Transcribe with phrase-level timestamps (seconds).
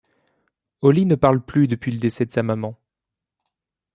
[0.81, 2.75] Holly ne parle plus depuis le décès de sa maman.